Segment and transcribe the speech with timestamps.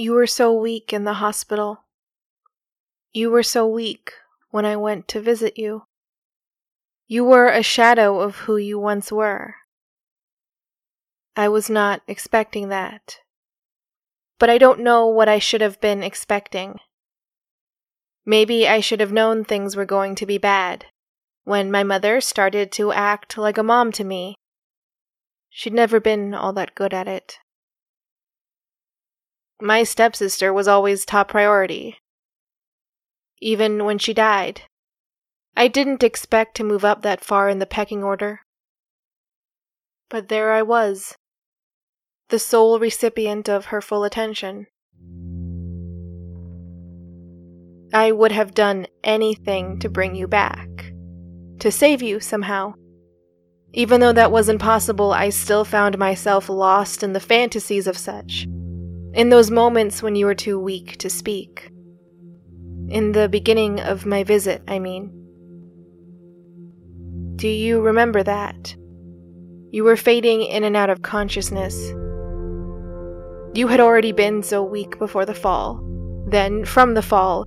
[0.00, 1.84] You were so weak in the hospital.
[3.12, 4.14] You were so weak
[4.48, 5.82] when I went to visit you.
[7.06, 9.56] You were a shadow of who you once were.
[11.36, 13.18] I was not expecting that.
[14.38, 16.78] But I don't know what I should have been expecting.
[18.24, 20.86] Maybe I should have known things were going to be bad
[21.44, 24.34] when my mother started to act like a mom to me.
[25.50, 27.36] She'd never been all that good at it.
[29.60, 31.98] My stepsister was always top priority.
[33.40, 34.62] Even when she died.
[35.56, 38.40] I didn't expect to move up that far in the pecking order.
[40.08, 41.14] But there I was,
[42.30, 44.66] the sole recipient of her full attention.
[47.92, 50.68] I would have done anything to bring you back,
[51.58, 52.74] to save you somehow.
[53.72, 58.46] Even though that wasn't possible, I still found myself lost in the fantasies of such.
[59.12, 61.72] In those moments when you were too weak to speak.
[62.88, 65.10] In the beginning of my visit, I mean.
[67.34, 68.76] Do you remember that?
[69.72, 71.90] You were fading in and out of consciousness.
[73.52, 75.82] You had already been so weak before the fall,
[76.28, 77.46] then from the fall,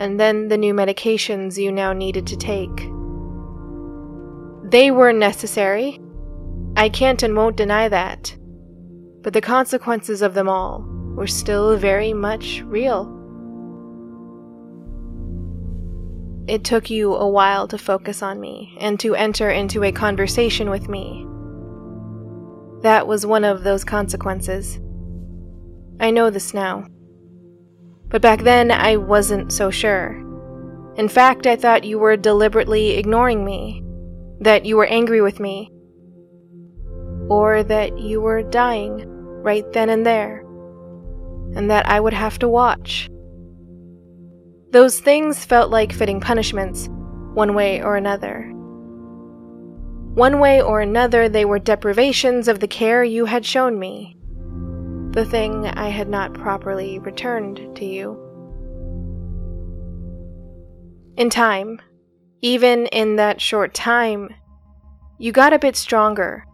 [0.00, 2.76] and then the new medications you now needed to take.
[4.68, 6.00] They were necessary.
[6.76, 8.36] I can't and won't deny that.
[9.22, 13.12] But the consequences of them all were still very much real.
[16.46, 20.70] It took you a while to focus on me and to enter into a conversation
[20.70, 21.26] with me.
[22.82, 24.78] That was one of those consequences.
[25.98, 26.86] I know this now.
[28.08, 30.22] But back then, I wasn't so sure.
[30.96, 33.82] In fact, I thought you were deliberately ignoring me,
[34.40, 35.72] that you were angry with me,
[37.28, 39.02] or that you were dying
[39.42, 40.45] right then and there,
[41.56, 43.08] and that I would have to watch.
[44.70, 46.88] Those things felt like fitting punishments,
[47.34, 48.52] one way or another.
[50.14, 54.16] One way or another, they were deprivations of the care you had shown me,
[55.10, 58.22] the thing I had not properly returned to you.
[61.16, 61.80] In time,
[62.42, 64.28] even in that short time,
[65.18, 66.44] you got a bit stronger,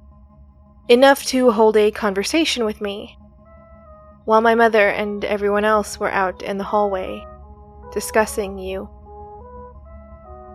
[0.89, 3.17] enough to hold a conversation with me,
[4.25, 7.25] while my mother and everyone else were out in the hallway
[7.93, 8.89] discussing you.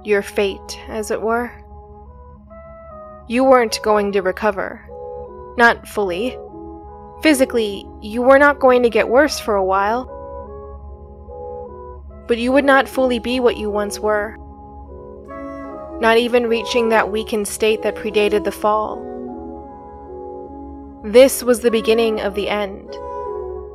[0.04, 1.52] Your fate, as it were.
[3.28, 4.84] You weren't going to recover.
[5.58, 6.38] Not fully.
[7.22, 10.14] Physically, you were not going to get worse for a while.
[12.28, 14.36] But you would not fully be what you once were.
[16.00, 19.04] Not even reaching that weakened state that predated the fall.
[21.04, 22.96] This was the beginning of the end.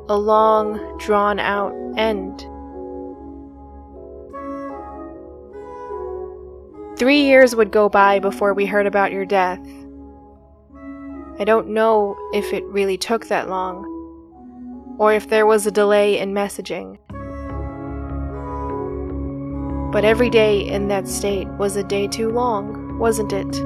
[0.09, 2.47] A long, drawn out end.
[6.99, 9.61] Three years would go by before we heard about your death.
[11.39, 16.19] I don't know if it really took that long, or if there was a delay
[16.19, 16.99] in messaging.
[19.93, 23.61] But every day in that state was a day too long, wasn't it?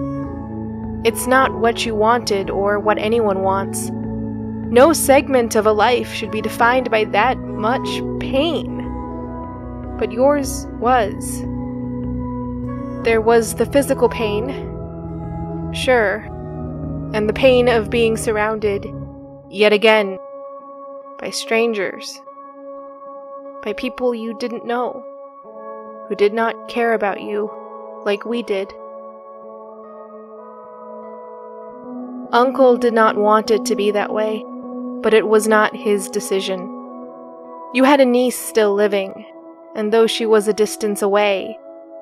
[1.06, 3.90] It's not what you wanted or what anyone wants.
[4.68, 7.88] No segment of a life should be defined by that much
[8.20, 8.82] pain.
[9.98, 11.40] But yours was.
[13.04, 14.48] There was the physical pain,
[15.72, 16.16] sure,
[17.14, 18.84] and the pain of being surrounded,
[19.48, 20.18] yet again,
[21.20, 22.20] by strangers,
[23.62, 25.04] by people you didn't know,
[26.08, 27.48] who did not care about you
[28.04, 28.72] like we did.
[32.32, 34.44] Uncle did not want it to be that way,
[35.02, 36.60] but it was not his decision.
[37.74, 39.26] You had a niece still living,
[39.74, 41.58] and though she was a distance away,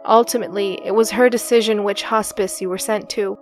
[0.06, 3.38] Ultimately, it was her decision which hospice you were sent to.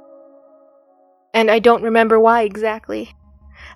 [1.35, 3.15] And I don't remember why exactly.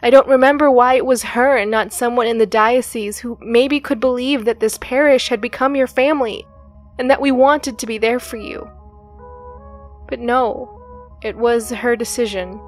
[0.02, 3.80] I don't remember why it was her and not someone in the diocese who maybe
[3.80, 6.46] could believe that this parish had become your family
[6.98, 8.70] and that we wanted to be there for you.
[10.08, 12.60] But no, it was her decision.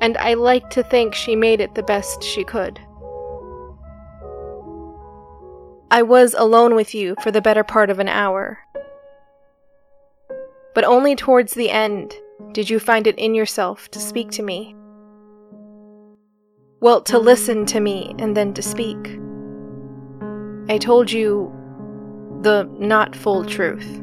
[0.00, 2.80] And I like to think she made it the best she could.
[5.90, 8.58] I was alone with you for the better part of an hour,
[10.74, 12.14] but only towards the end
[12.52, 14.76] did you find it in yourself to speak to me.
[16.80, 19.18] Well, to listen to me and then to speak.
[20.68, 21.52] I told you
[22.42, 24.02] the not full truth.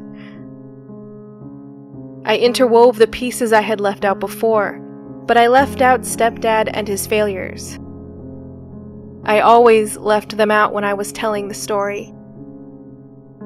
[2.24, 4.80] I interwove the pieces I had left out before,
[5.26, 7.78] but I left out stepdad and his failures.
[9.24, 12.14] I always left them out when I was telling the story.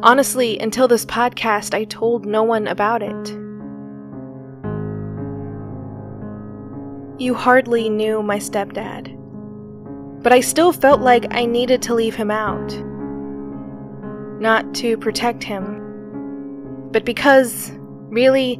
[0.02, 3.30] Honestly, until this podcast, I told no one about it.
[7.18, 9.14] You hardly knew my stepdad,
[10.22, 12.68] but I still felt like I needed to leave him out.
[14.40, 17.72] Not to protect him, but because,
[18.08, 18.58] really,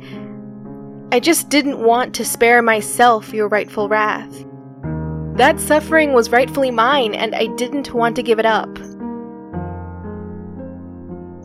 [1.12, 4.46] I just didn't want to spare myself your rightful wrath.
[5.34, 8.72] That suffering was rightfully mine, and I didn't want to give it up.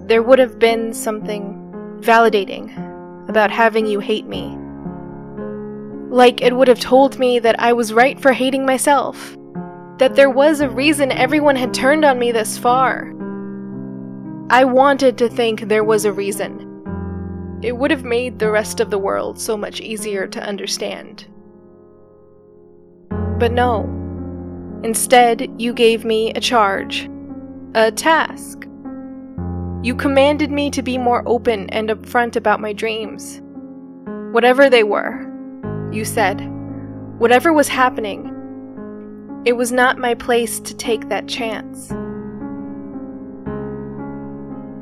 [0.07, 1.55] There would have been something
[2.01, 2.77] validating
[3.27, 4.55] about having you hate me.
[6.13, 9.35] Like it would have told me that I was right for hating myself,
[9.97, 13.11] that there was a reason everyone had turned on me this far.
[14.51, 16.64] I wanted to think there was a reason.
[17.65, 21.25] It would have made the rest of the world so much easier to understand.
[23.39, 23.89] But no.
[24.83, 27.09] Instead, you gave me a charge,
[27.73, 28.67] a task.
[29.81, 33.41] You commanded me to be more open and upfront about my dreams.
[34.31, 35.25] Whatever they were,
[35.91, 36.41] you said,
[37.17, 38.31] whatever was happening,
[39.43, 41.91] it was not my place to take that chance.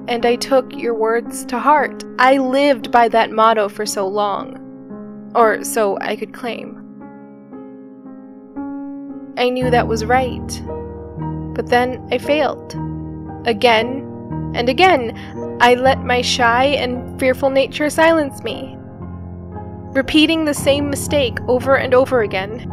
[0.07, 2.03] And I took your words to heart.
[2.19, 4.59] I lived by that motto for so long.
[5.35, 6.79] Or so I could claim.
[9.37, 10.61] I knew that was right.
[11.55, 12.75] But then I failed.
[13.45, 14.09] Again
[14.55, 18.77] and again, I let my shy and fearful nature silence me.
[19.93, 22.69] Repeating the same mistake over and over again.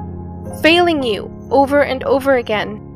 [0.63, 2.87] Failing you over and over again.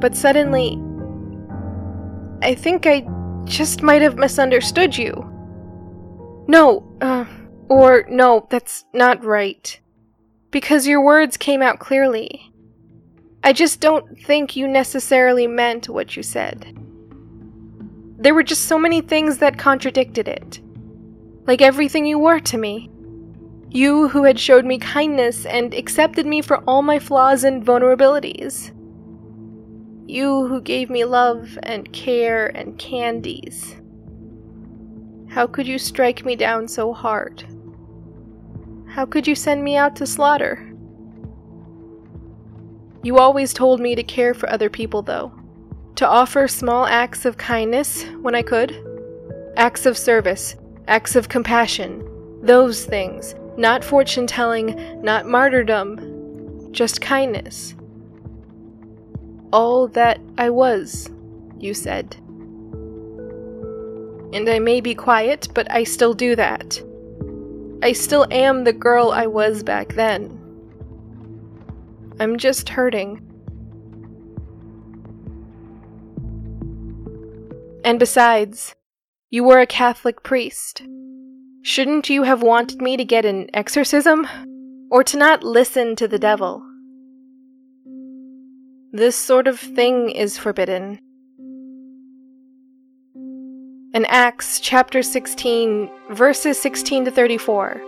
[0.00, 0.78] But suddenly,
[2.42, 3.06] I think I
[3.44, 5.12] just might have misunderstood you.
[6.46, 7.24] No, uh,
[7.68, 9.80] or, no, that's not right.
[10.50, 12.52] Because your words came out clearly.
[13.42, 16.76] I just don't think you necessarily meant what you said.
[18.18, 20.60] There were just so many things that contradicted it.
[21.46, 22.90] Like everything you were to me.
[23.70, 28.73] You who had showed me kindness and accepted me for all my flaws and vulnerabilities.
[30.06, 33.76] You who gave me love and care and candies.
[35.28, 37.44] How could you strike me down so hard?
[38.86, 40.70] How could you send me out to slaughter?
[43.02, 45.32] You always told me to care for other people, though.
[45.96, 48.76] To offer small acts of kindness when I could.
[49.56, 50.54] Acts of service,
[50.86, 52.06] acts of compassion.
[52.42, 53.34] Those things.
[53.56, 56.72] Not fortune telling, not martyrdom.
[56.72, 57.74] Just kindness.
[59.54, 61.08] All that I was,
[61.60, 62.16] you said.
[64.34, 66.82] And I may be quiet, but I still do that.
[67.80, 70.40] I still am the girl I was back then.
[72.18, 73.20] I'm just hurting.
[77.84, 78.74] And besides,
[79.30, 80.82] you were a Catholic priest.
[81.62, 84.26] Shouldn't you have wanted me to get an exorcism?
[84.90, 86.73] Or to not listen to the devil?
[88.94, 91.00] This sort of thing is forbidden.
[93.92, 97.82] In Acts chapter 16, verses 16 to 34,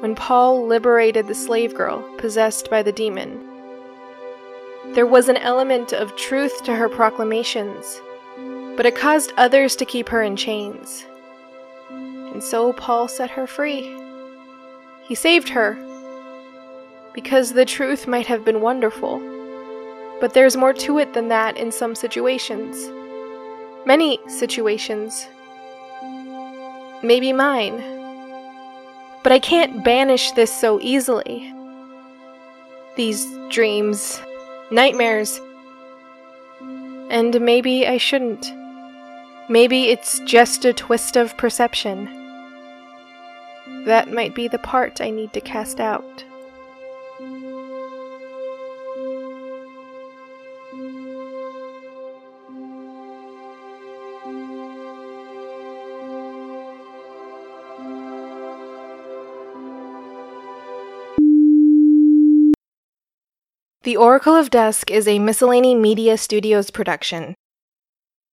[0.00, 3.48] when Paul liberated the slave girl possessed by the demon,
[4.92, 8.02] there was an element of truth to her proclamations,
[8.76, 11.06] but it caused others to keep her in chains.
[11.88, 13.98] And so Paul set her free.
[15.04, 15.78] He saved her.
[17.14, 19.33] Because the truth might have been wonderful,
[20.24, 22.90] but there's more to it than that in some situations
[23.86, 25.26] many situations.
[27.02, 27.82] Maybe mine.
[29.22, 31.52] But I can't banish this so easily.
[32.96, 34.20] These dreams,
[34.70, 35.40] nightmares.
[37.10, 38.52] And maybe I shouldn't.
[39.48, 42.06] Maybe it's just a twist of perception.
[43.84, 46.24] That might be the part I need to cast out.
[63.84, 67.34] The Oracle of Dusk is a Miscellany Media Studios production.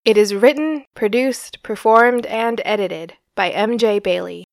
[0.05, 4.45] It is written, produced, performed, and edited by MJ Bailey,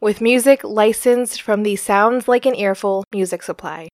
[0.00, 3.86] with music licensed from the Sounds Like an Earful music supply.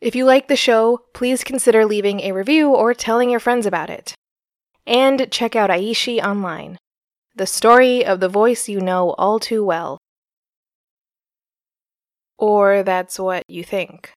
[0.00, 3.90] If you like the show, please consider leaving a review or telling your friends about
[3.90, 4.14] it.
[4.86, 6.78] And check out Aishi online,
[7.36, 9.98] the story of the voice you know all too well.
[12.38, 14.14] Or that's what you think.